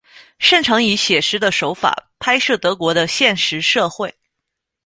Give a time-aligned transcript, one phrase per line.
[0.39, 4.11] 擅长以写实的手法拍摄德国的现实社会。